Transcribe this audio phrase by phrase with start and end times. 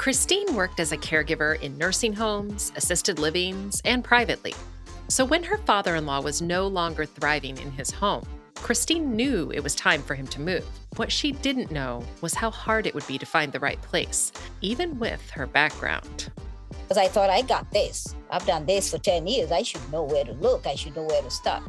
[0.00, 4.54] Christine worked as a caregiver in nursing homes, assisted livings, and privately.
[5.08, 8.24] So when her father in law was no longer thriving in his home,
[8.54, 10.64] Christine knew it was time for him to move.
[10.96, 14.32] What she didn't know was how hard it would be to find the right place,
[14.62, 16.30] even with her background.
[16.70, 18.14] Because I thought, I got this.
[18.30, 19.52] I've done this for 10 years.
[19.52, 20.66] I should know where to look.
[20.66, 21.62] I should know where to start.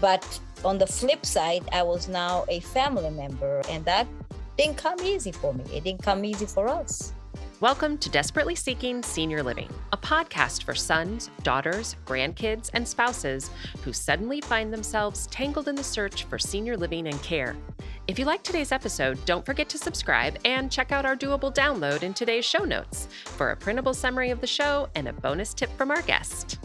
[0.00, 4.08] But on the flip side, I was now a family member, and that
[4.56, 5.62] didn't come easy for me.
[5.72, 7.12] It didn't come easy for us.
[7.60, 13.50] Welcome to Desperately Seeking Senior Living, a podcast for sons, daughters, grandkids, and spouses
[13.82, 17.56] who suddenly find themselves tangled in the search for senior living and care.
[18.06, 22.04] If you like today's episode, don't forget to subscribe and check out our doable download
[22.04, 25.76] in today's show notes for a printable summary of the show and a bonus tip
[25.76, 26.60] from our guest.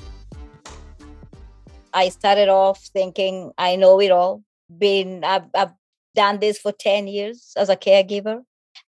[1.91, 4.43] I started off thinking I know it all.
[4.77, 5.73] Been I've, I've
[6.13, 8.43] done this for 10 years as a caregiver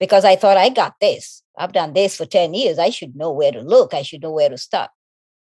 [0.04, 1.42] because I thought I got this.
[1.58, 2.78] I've done this for 10 years.
[2.78, 3.94] I should know where to look.
[3.94, 4.92] I should know where to start.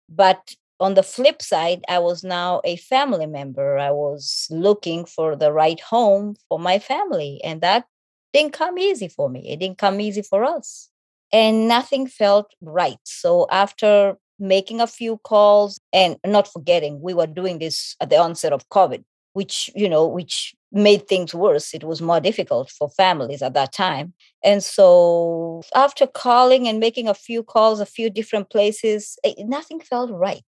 [0.07, 3.79] But on the flip side, I was now a family member.
[3.79, 7.41] I was looking for the right home for my family.
[7.43, 7.85] And that
[8.33, 9.51] didn't come easy for me.
[9.51, 10.91] It didn't come easy for us.
[11.33, 12.99] And nothing felt right.
[13.03, 18.17] So after making a few calls and not forgetting, we were doing this at the
[18.17, 19.03] onset of COVID,
[19.33, 21.73] which, you know, which made things worse.
[21.73, 24.13] It was more difficult for families at that time.
[24.43, 29.79] And so, after calling and making a few calls, a few different places, it, nothing
[29.79, 30.45] felt right.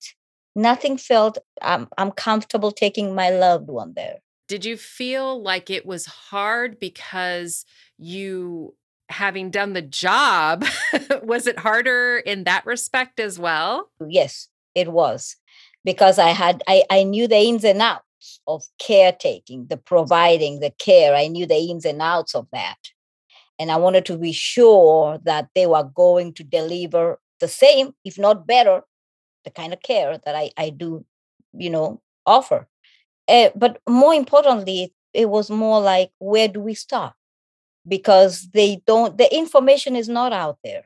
[0.56, 4.18] Nothing felt I'm, I'm comfortable taking my loved one there.
[4.48, 7.66] Did you feel like it was hard because
[7.98, 8.76] you,
[9.09, 10.66] having done the job,
[11.24, 13.90] was it harder in that respect as well?
[14.06, 15.38] Yes, it was
[15.86, 18.04] because I had I, I knew the ins and outs
[18.48, 21.16] of caretaking, the providing, the care.
[21.16, 22.78] I knew the ins and outs of that.
[23.60, 28.18] And I wanted to be sure that they were going to deliver the same, if
[28.18, 28.81] not better,
[29.44, 31.06] the kind of care that I, I do,
[31.54, 32.68] you know, offer.
[33.28, 37.14] Uh, but more importantly, it was more like, where do we start?
[37.88, 40.84] Because they don't, the information is not out there.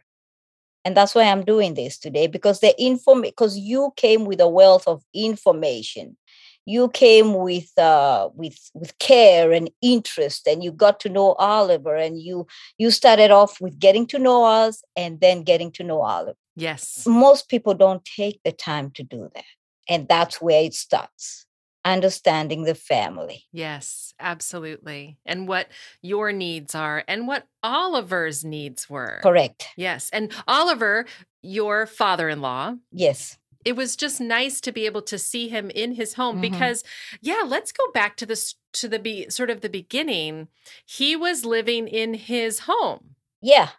[0.86, 4.48] And that's why I'm doing this today because the inform because you came with a
[4.48, 6.16] wealth of information
[6.66, 11.96] you came with uh, with with care and interest and you got to know oliver
[11.96, 16.02] and you you started off with getting to know us and then getting to know
[16.02, 16.38] oliver.
[16.56, 17.06] Yes.
[17.06, 19.46] Most people don't take the time to do that
[19.88, 21.46] and that's where it starts
[21.84, 23.44] understanding the family.
[23.52, 25.18] Yes absolutely.
[25.26, 25.68] And what
[26.02, 29.20] your needs are and what oliver's needs were.
[29.22, 29.68] Correct.
[29.78, 31.06] Yes and oliver
[31.44, 36.14] your father-in-law yes it was just nice to be able to see him in his
[36.14, 36.52] home mm-hmm.
[36.54, 36.84] because
[37.22, 40.48] yeah let's go back to this to the be sort of the beginning.
[40.86, 43.16] He was living in his home.
[43.42, 43.70] Yeah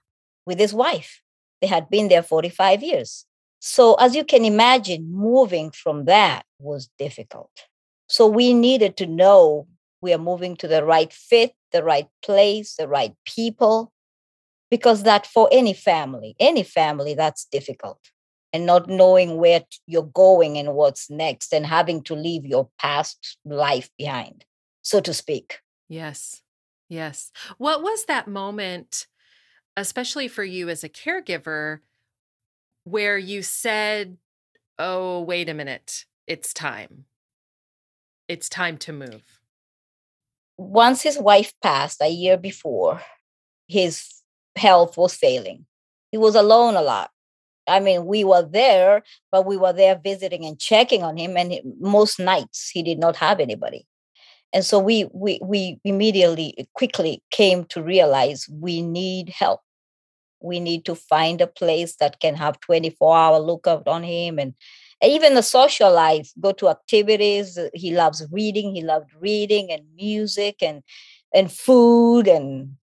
[0.47, 1.20] with his wife.
[1.60, 3.26] They had been there 45 years.
[3.58, 7.50] So as you can imagine moving from that was difficult.
[8.06, 9.66] So we needed to know
[10.00, 13.92] we are moving to the right fit the right place the right people
[14.70, 17.98] because that for any family any family that's difficult
[18.53, 23.39] and not knowing where you're going and what's next and having to leave your past
[23.45, 24.45] life behind,
[24.83, 25.61] so to speak.
[25.89, 26.43] Yes.
[26.89, 27.33] Yes.
[27.59, 29.07] What was that moment,
[29.77, 31.81] especially for you as a caregiver,
[32.84, 34.19] where you said,
[34.78, 37.07] Oh, wait a minute, it's time?
[38.28, 39.41] It's time to move.
[40.59, 43.01] Once his wife passed a year before,
[43.69, 44.23] his
[44.57, 45.67] health was failing.
[46.11, 47.11] He was alone a lot.
[47.66, 51.37] I mean, we were there, but we were there visiting and checking on him.
[51.37, 53.87] And most nights he did not have anybody.
[54.53, 59.60] And so we we we immediately eh, quickly came to realize we need help.
[60.41, 64.54] We need to find a place that can have 24 hour lookout on him and,
[65.00, 67.59] and even the social life, go to activities.
[67.59, 68.75] Eh, he loves reading.
[68.75, 70.83] He loved reading and music and
[71.34, 72.77] and food and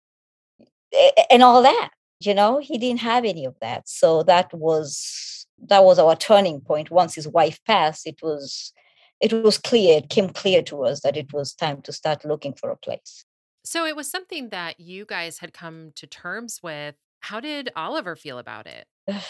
[0.93, 1.91] eh, and all that
[2.27, 3.89] you know he didn't have any of that.
[3.89, 6.91] So that was that was our turning point.
[6.91, 8.73] Once his wife passed it was
[9.21, 12.55] it was clear it came clear to us that it was time to start looking
[12.55, 13.25] for a place.
[13.65, 16.97] So it was something that you guys had come to terms with.
[17.21, 18.87] How did oliver feel about it?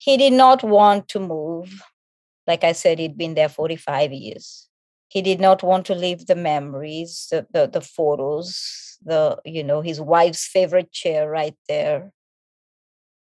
[0.00, 1.82] He did not want to move.
[2.46, 4.67] Like i said he'd been there 45 years
[5.08, 9.80] he did not want to leave the memories the, the, the photos the you know
[9.80, 12.12] his wife's favorite chair right there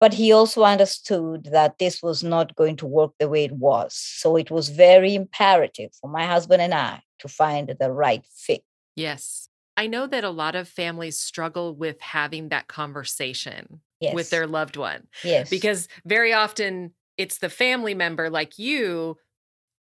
[0.01, 3.95] but he also understood that this was not going to work the way it was
[3.95, 8.63] so it was very imperative for my husband and i to find the right fit
[8.97, 14.15] yes i know that a lot of families struggle with having that conversation yes.
[14.15, 15.07] with their loved one.
[15.23, 15.49] yes.
[15.49, 19.17] Because very often it's the family member like you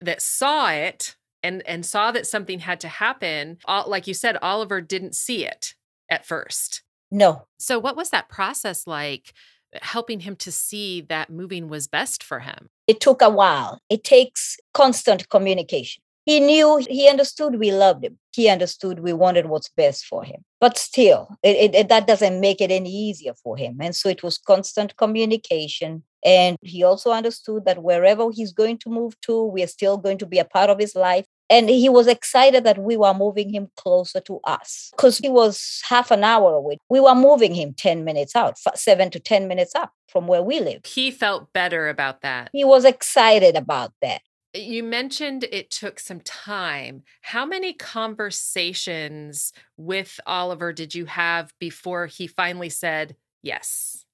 [0.02, 3.58] that saw it and and saw that something had to happen.
[3.66, 5.76] All, like you said, Oliver didn't see it
[6.10, 6.84] at first.
[7.12, 9.34] no, So what was that process like
[9.82, 12.70] helping him to see that moving was best for him?
[12.88, 13.80] it took a while.
[13.90, 16.04] It takes constant communication.
[16.26, 18.18] He knew, he understood we loved him.
[18.36, 20.44] He understood we wanted what's best for him.
[20.60, 23.78] But still, it, it- it- that doesn't make it any easier for him.
[23.82, 26.04] And so it was constant communication.
[26.24, 30.18] And he also understood that wherever he's going to move to, we are still going
[30.20, 31.26] to be a part of his life.
[31.52, 35.82] And he was excited that we were moving him closer to us because he was
[35.88, 36.78] half an hour away.
[36.90, 40.62] We were moving him 10 minutes out, seven to 10 minutes up from where we
[40.62, 40.82] live.
[40.86, 42.50] He felt better about that.
[42.54, 44.22] He was excited about that.
[44.54, 47.04] You mentioned it took some time.
[47.22, 54.06] How many conversations with Oliver did you have before he finally said yes?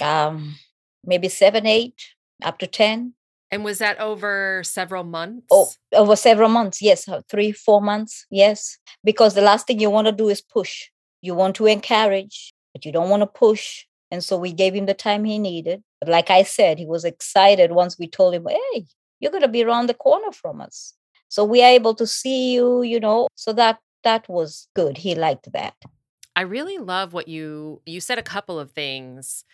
[0.00, 0.56] um,
[1.04, 3.14] maybe seven, eight, up to 10.
[3.50, 5.46] And was that over several months?
[5.50, 6.82] Oh, over several months.
[6.82, 8.26] Yes, uh, three, four months.
[8.30, 8.78] Yes.
[9.04, 10.88] Because the last thing you want to do is push.
[11.22, 13.84] You want to encourage, but you don't want to push.
[14.10, 15.82] And so we gave him the time he needed.
[16.00, 18.86] But like I said, he was excited once we told him, hey,
[19.20, 20.94] you're going to be around the corner from us.
[21.28, 23.28] So we are able to see you, you know.
[23.34, 24.98] So that that was good.
[24.98, 25.74] He liked that.
[26.36, 29.44] I really love what you you said a couple of things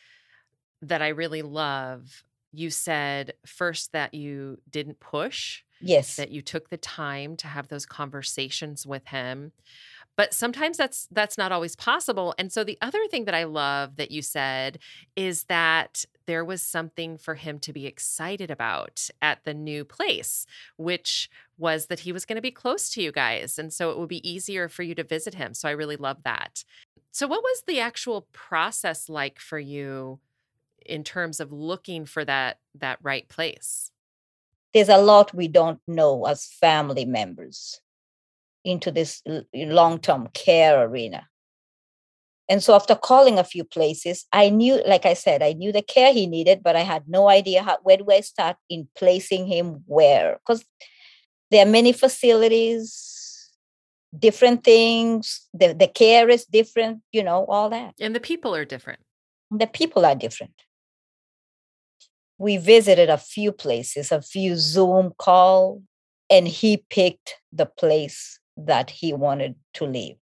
[0.83, 2.25] that I really love.
[2.53, 6.17] You said first that you didn't push, Yes.
[6.17, 9.53] that you took the time to have those conversations with him.
[10.17, 12.35] But sometimes that's that's not always possible.
[12.39, 14.79] And so the other thing that I love that you said
[15.17, 20.47] is that there was something for him to be excited about at the new place,
[20.77, 23.99] which was that he was going to be close to you guys and so it
[23.99, 25.55] would be easier for you to visit him.
[25.55, 26.65] So I really love that.
[27.11, 30.21] So what was the actual process like for you
[30.87, 33.93] in terms of looking for that that right place?
[34.73, 37.81] there's a lot we don't know as family members
[38.64, 39.23] into this
[39.55, 41.29] long term care arena.
[42.49, 45.82] And so, after calling a few places, I knew, like I said, I knew the
[45.82, 49.46] care he needed, but I had no idea how, where do I start in placing
[49.46, 50.38] him where?
[50.38, 50.64] Because
[51.50, 53.50] there are many facilities,
[54.19, 57.94] different things, the, the care is different, you know, all that.
[58.00, 59.00] And the people are different.
[59.50, 60.55] The people are different.
[62.43, 65.81] We visited a few places, a few Zoom call,
[66.29, 70.17] and he picked the place that he wanted to live.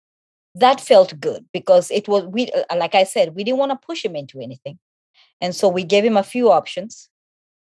[0.54, 3.86] That felt good because it was we uh, like I said, we didn't want to
[3.86, 4.78] push him into anything.
[5.40, 7.08] And so we gave him a few options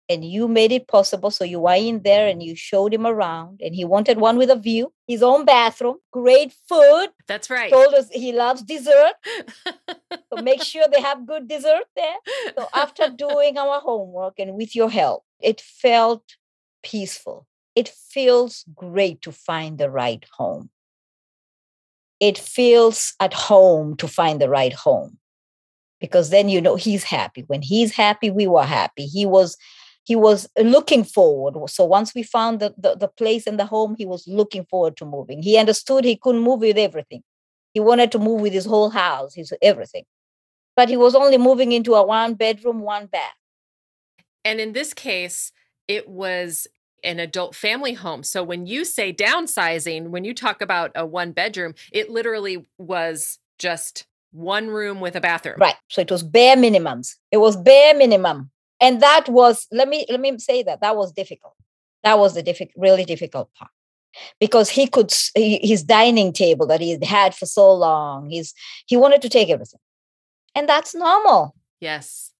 [0.08, 1.30] and you made it possible.
[1.30, 4.50] So you were in there and you showed him around and he wanted one with
[4.50, 7.08] a view, his own bathroom, great food.
[7.26, 7.70] That's right.
[7.70, 9.14] Told us he loves dessert.
[10.34, 12.14] So make sure they have good dessert there.
[12.56, 16.24] So after doing our homework and with your help, it felt
[16.82, 17.46] peaceful.
[17.74, 20.70] It feels great to find the right home.
[22.18, 25.18] It feels at home to find the right home
[26.00, 27.44] because then you know he's happy.
[27.46, 29.06] When he's happy, we were happy.
[29.06, 29.56] He was
[30.04, 31.68] he was looking forward.
[31.70, 34.96] So once we found the, the, the place and the home, he was looking forward
[34.96, 35.42] to moving.
[35.42, 37.22] He understood he couldn't move with everything.
[37.72, 40.04] He wanted to move with his whole house, his everything.
[40.74, 43.34] But he was only moving into a one bedroom, one bath.
[44.44, 45.52] And in this case,
[45.86, 46.66] it was
[47.04, 48.22] an adult family home.
[48.22, 53.38] So when you say downsizing, when you talk about a one bedroom, it literally was
[53.58, 55.56] just one room with a bathroom.
[55.58, 55.76] Right.
[55.88, 57.16] So it was bare minimums.
[57.30, 58.50] It was bare minimum.
[58.82, 61.54] And that was, let me let me say that that was difficult.
[62.02, 63.70] That was the difficult, really difficult part.
[64.40, 68.52] Because he could he- his dining table that he had had for so long, he's
[68.86, 69.80] he wanted to take everything.
[70.54, 71.54] And that's normal.
[71.80, 72.32] Yes.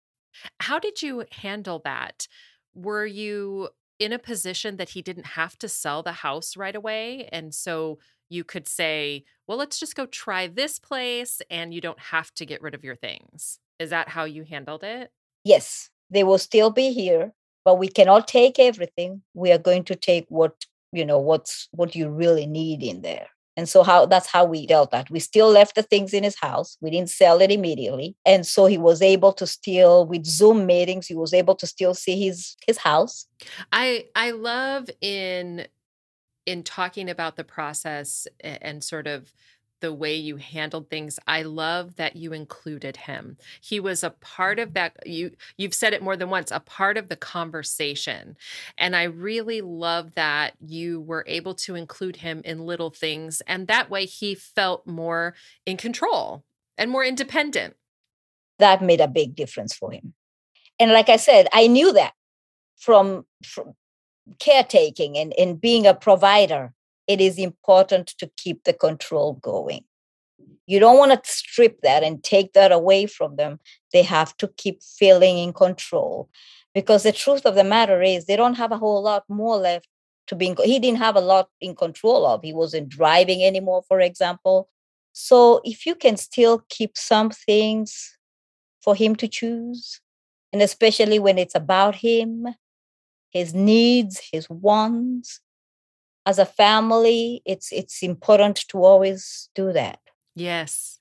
[0.61, 2.27] How did you handle that?
[2.75, 3.69] Were you
[3.99, 7.29] in a position that he didn't have to sell the house right away?
[7.31, 12.01] And so you could say, well, let's just go try this place and you don't
[12.01, 13.61] have to get rid of your things.
[13.79, 15.13] Is that how you handled it?
[15.45, 17.33] Yes, they will still be here,
[17.65, 19.23] but we cannot take everything.
[19.35, 23.27] We are going to take what, you know, what's what you really need in there.
[23.57, 25.11] And so how that's how we dealt that.
[25.11, 26.79] We still left the things in his house.
[26.81, 28.17] We didn't sell it immediately.
[28.25, 31.95] And so he was able to still with Zoom meetings, he was able to still
[31.95, 33.27] see his his house.
[33.71, 35.67] I I love in
[36.47, 39.33] in talking about the process and sort of
[39.83, 43.37] the way you handled things i love that you included him.
[43.61, 44.75] He was a part of mm-hmm.
[44.75, 48.37] that you you've said it more than once a part of the conversation.
[48.79, 53.67] And i really love that you were able to include him in little things and
[53.67, 55.35] that way he felt more
[55.67, 56.45] in control
[56.79, 57.75] and more independent.
[58.59, 60.15] That made a big difference for him.
[60.79, 62.15] And like I said, I knew that
[62.77, 63.75] from, from
[64.39, 66.73] caretaking and, and being a provider,
[67.13, 69.85] it is important to keep the control going.
[70.67, 73.61] You don't want to strip that and take that away from them.
[73.93, 76.29] They have to keep feeling in control
[76.75, 79.89] because the truth of the matter is they don't have a whole lot more left
[80.29, 83.83] to be in, he didn't have a lot in control of he wasn't driving anymore
[83.87, 84.69] for example
[85.13, 88.17] so if you can still keep some things
[88.81, 90.01] for him to choose
[90.53, 92.47] and especially when it's about him
[93.31, 95.41] his needs his wants
[96.27, 99.99] as a family it's it's important to always do that
[100.35, 100.99] yes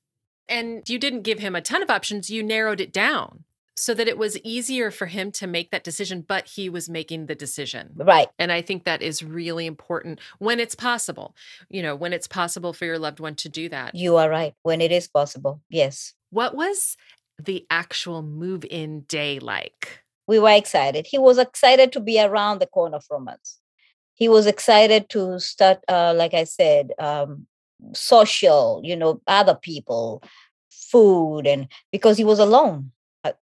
[0.48, 3.44] and you didn't give him a ton of options you narrowed it down
[3.82, 7.26] so that it was easier for him to make that decision, but he was making
[7.26, 7.92] the decision.
[7.96, 8.28] Right.
[8.38, 11.36] And I think that is really important when it's possible,
[11.70, 13.96] you know, when it's possible for your loved one to do that.
[13.96, 14.54] You are right.
[14.62, 15.62] When it is possible.
[15.70, 16.14] Yes.
[16.30, 16.96] What was
[17.40, 20.04] the actual move in day like?
[20.28, 21.08] We were excited.
[21.08, 23.58] He was excited to be around the corner from us.
[24.22, 27.48] He was excited to start, uh, like I said, um,
[27.94, 30.22] social, you know, other people,
[30.70, 32.92] food, and because he was alone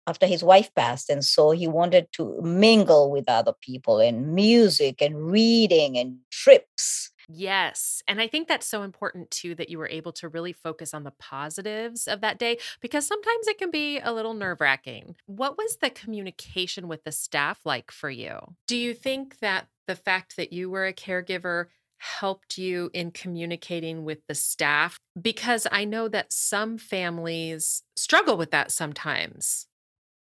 [0.06, 5.02] after his wife passed and so he wanted to mingle with other people and music
[5.02, 8.02] and reading and trips Yes.
[8.08, 11.04] And I think that's so important too that you were able to really focus on
[11.04, 15.16] the positives of that day because sometimes it can be a little nerve wracking.
[15.26, 18.40] What was the communication with the staff like for you?
[18.66, 21.66] Do you think that the fact that you were a caregiver
[21.98, 25.00] helped you in communicating with the staff?
[25.20, 29.68] Because I know that some families struggle with that sometimes.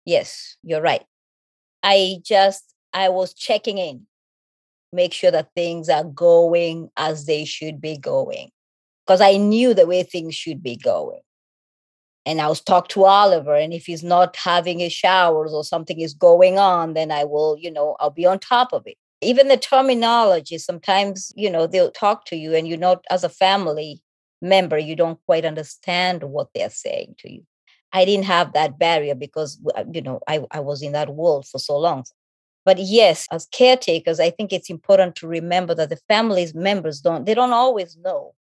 [0.04, 1.04] Yes, you're right.
[1.82, 4.06] I just, I was checking in,
[4.92, 8.50] make sure that things are going as they should be going.
[9.04, 11.20] Because I knew the way things should be going.
[12.24, 16.00] And I was talk to Oliver, and if he's not having his showers or something
[16.00, 18.96] is going on, then I will, you know, I'll be on top of it
[19.26, 23.28] even the terminology sometimes you know they'll talk to you and you know as a
[23.28, 24.00] family
[24.40, 27.42] member you don't quite understand what they're saying to you.
[27.92, 31.46] I didn't have that barrier because uh, you know i, I was in that world
[31.46, 32.04] for so long.
[32.64, 37.26] But yes as caretakers i think it's important to remember that the family's members don't
[37.26, 38.34] they don't always know.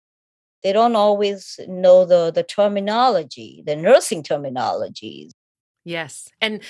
[0.64, 5.32] They don't always know the the terminology the nursing terminologies.
[5.86, 6.30] Yes.
[6.42, 6.64] And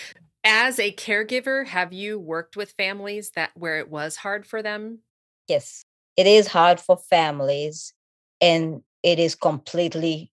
[0.45, 4.99] as a caregiver, have you worked with families that where it was hard for them?
[5.47, 5.83] Yes,
[6.15, 7.93] it is hard for families
[8.39, 10.31] and it is completely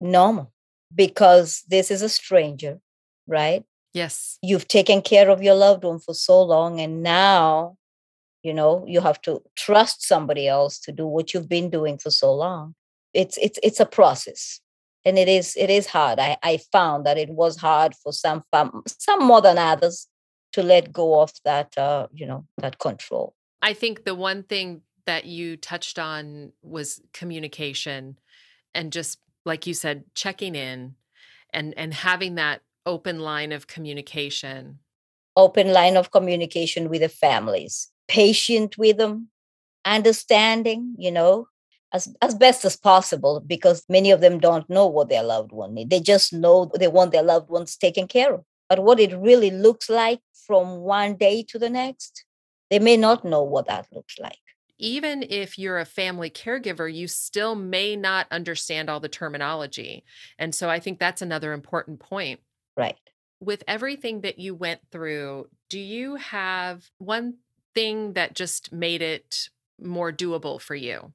[0.00, 0.52] normal
[0.94, 2.80] because this is a stranger,
[3.26, 3.64] right?
[3.92, 4.38] Yes.
[4.42, 7.76] You've taken care of your loved one for so long and now
[8.42, 12.10] you know you have to trust somebody else to do what you've been doing for
[12.10, 12.74] so long
[13.12, 14.60] it's it's it's a process
[15.04, 16.18] and it is it is hard.
[16.18, 20.06] I, I found that it was hard for some fam- some more than others
[20.52, 23.34] to let go of that uh, you know that control.
[23.62, 28.18] I think the one thing that you touched on was communication
[28.74, 30.94] and just like you said checking in
[31.52, 34.78] and and having that open line of communication
[35.36, 39.28] open line of communication with the families patient with them
[39.84, 41.46] understanding you know
[41.92, 45.74] as, as best as possible because many of them don't know what their loved one
[45.74, 45.90] needs.
[45.90, 48.44] They just know they want their loved ones taken care of.
[48.68, 52.24] But what it really looks like from one day to the next,
[52.70, 54.38] they may not know what that looks like.
[54.78, 60.04] Even if you're a family caregiver, you still may not understand all the terminology.
[60.38, 62.40] And so I think that's another important point.
[62.76, 62.96] Right.
[63.40, 67.38] With everything that you went through, do you have one
[67.74, 69.48] thing that just made it
[69.80, 71.12] more doable for you?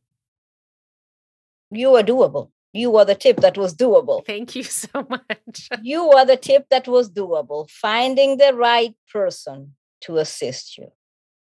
[1.75, 2.50] You were doable.
[2.74, 4.25] You were the tip that was doable.
[4.25, 5.70] Thank you so much.
[5.82, 7.70] you were the tip that was doable.
[7.70, 10.91] Finding the right person to assist you,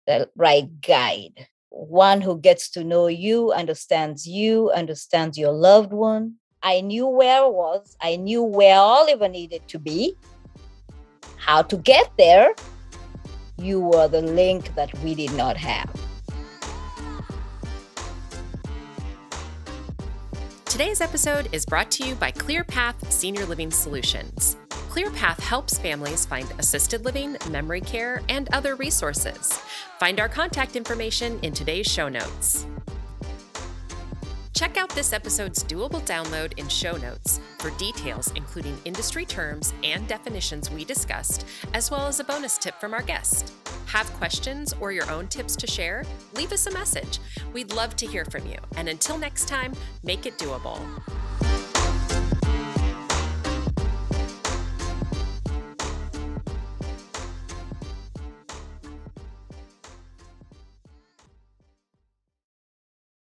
[0.06, 6.36] the right guide, one who gets to know you, understands you, understands your loved one.
[6.62, 10.16] I knew where I was, I knew where Oliver needed to be,
[11.38, 12.54] how to get there.
[13.58, 15.90] You were the link that we did not have.
[20.74, 24.58] Today's episode is brought to you by ClearPath Senior Living Solutions.
[24.90, 29.52] ClearPath helps families find assisted living, memory care, and other resources.
[30.00, 32.66] Find our contact information in today's show notes.
[34.54, 40.08] Check out this episode's doable download in show notes for details, including industry terms and
[40.08, 43.52] definitions we discussed, as well as a bonus tip from our guest.
[43.88, 46.04] Have questions or your own tips to share?
[46.36, 47.20] Leave us a message.
[47.52, 48.58] We'd love to hear from you.
[48.78, 50.80] And until next time, make it doable.